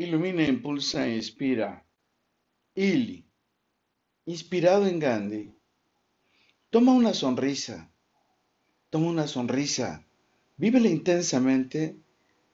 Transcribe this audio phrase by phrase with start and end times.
[0.00, 1.84] Ilumina, impulsa e inspira.
[2.74, 3.22] Ili.
[4.24, 5.52] Inspirado en Gandhi.
[6.70, 7.92] Toma una sonrisa.
[8.88, 10.06] Toma una sonrisa.
[10.56, 11.96] Vívela intensamente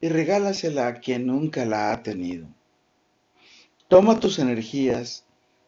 [0.00, 2.48] y regálasela a quien nunca la ha tenido.
[3.86, 5.24] Toma tus energías.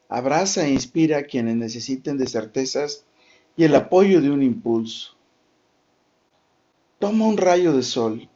[0.08, 3.06] Abraza e inspira a quienes necesiten de certezas
[3.56, 5.16] y el apoyo de un impulso.
[6.98, 8.28] Toma un rayo de sol.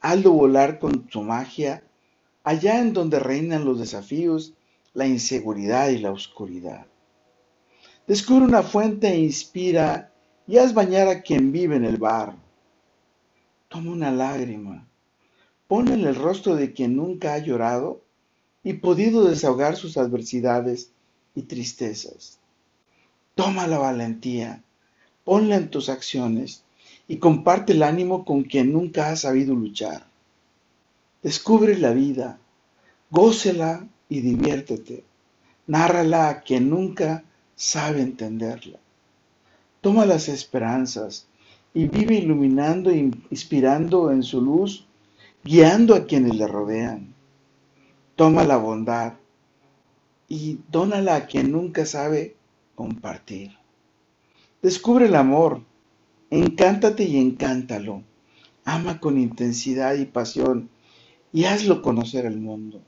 [0.00, 1.82] Hazlo volar con su magia
[2.48, 4.54] allá en donde reinan los desafíos,
[4.94, 6.86] la inseguridad y la oscuridad.
[8.06, 10.14] Descubre una fuente e inspira
[10.46, 12.36] y haz bañar a quien vive en el bar.
[13.68, 14.88] Toma una lágrima,
[15.66, 18.00] pon en el rostro de quien nunca ha llorado
[18.64, 20.90] y podido desahogar sus adversidades
[21.34, 22.38] y tristezas.
[23.34, 24.64] Toma la valentía,
[25.22, 26.64] ponla en tus acciones
[27.08, 30.07] y comparte el ánimo con quien nunca ha sabido luchar.
[31.22, 32.38] Descubre la vida,
[33.10, 35.02] gócela y diviértete.
[35.66, 37.24] Nárrala a quien nunca
[37.56, 38.78] sabe entenderla.
[39.80, 41.26] Toma las esperanzas
[41.74, 44.86] y vive iluminando e inspirando en su luz,
[45.42, 47.14] guiando a quienes le rodean.
[48.14, 49.14] Toma la bondad
[50.28, 52.36] y dónala a quien nunca sabe
[52.76, 53.56] compartir.
[54.62, 55.62] Descubre el amor,
[56.30, 58.04] encántate y encántalo.
[58.64, 60.70] Ama con intensidad y pasión
[61.32, 62.82] y hazlo conocer al mundo.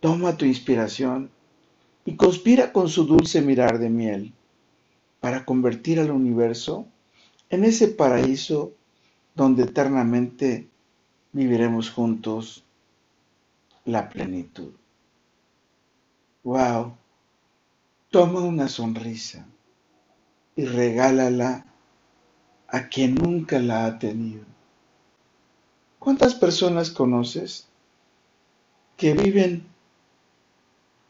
[0.00, 1.30] Toma tu inspiración
[2.04, 4.32] y conspira con su dulce mirar de miel
[5.20, 6.86] para convertir al universo
[7.50, 8.72] en ese paraíso
[9.34, 10.68] donde eternamente
[11.32, 12.64] viviremos juntos
[13.84, 14.72] la plenitud.
[16.44, 16.94] Wow,
[18.10, 19.46] toma una sonrisa
[20.56, 21.66] y regálala
[22.68, 24.57] a quien nunca la ha tenido.
[25.98, 27.66] ¿Cuántas personas conoces
[28.96, 29.66] que viven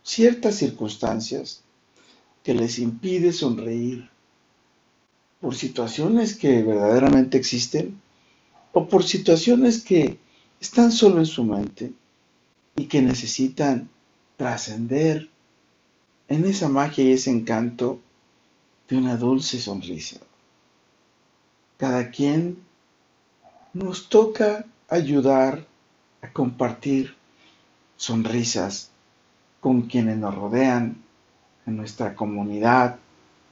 [0.03, 1.62] ciertas circunstancias
[2.42, 4.09] que les impide sonreír
[5.41, 8.00] por situaciones que verdaderamente existen
[8.72, 10.19] o por situaciones que
[10.60, 11.93] están solo en su mente
[12.77, 13.91] y que necesitan
[14.37, 15.28] trascender
[16.28, 18.00] en esa magia y ese encanto
[18.88, 20.19] de una dulce sonrisa.
[21.77, 22.59] Cada quien
[23.72, 25.66] nos toca ayudar
[26.22, 27.15] a compartir
[27.97, 28.91] sonrisas
[29.60, 30.97] con quienes nos rodean
[31.66, 32.97] en nuestra comunidad,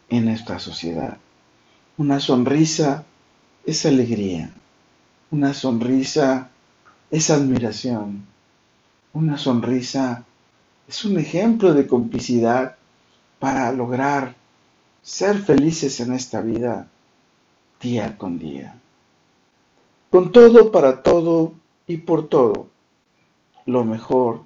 [0.09, 1.19] en nuestra sociedad.
[1.99, 3.05] Una sonrisa
[3.65, 4.51] es alegría,
[5.31, 6.51] una sonrisa
[7.11, 8.25] es admiración,
[9.13, 10.25] una sonrisa
[10.89, 12.77] es un ejemplo de complicidad
[13.39, 14.35] para lograr
[15.03, 16.89] ser felices en esta vida
[17.81, 18.81] día con día
[20.17, 21.53] con todo, para todo
[21.87, 22.69] y por todo.
[23.67, 24.45] Lo mejor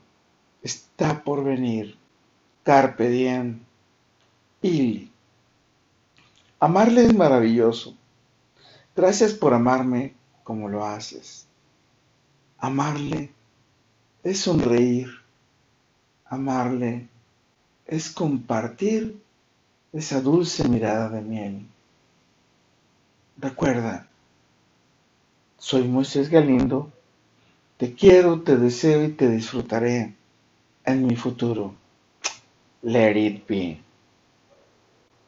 [0.65, 1.97] está por venir.
[2.65, 3.61] Carpe diem.
[4.63, 5.13] Ili.
[6.59, 7.95] Amarle es maravilloso.
[8.97, 11.47] Gracias por amarme como lo haces.
[12.59, 13.31] Amarle
[14.25, 15.09] es sonreír.
[16.25, 17.07] Amarle
[17.87, 19.23] es compartir
[19.93, 21.67] esa dulce mirada de miel.
[23.37, 24.10] Recuerda,
[25.61, 26.91] soy Moisés Galindo.
[27.77, 30.15] Te quiero, te deseo y te disfrutaré
[30.85, 31.75] en mi futuro.
[32.83, 33.79] Let it be.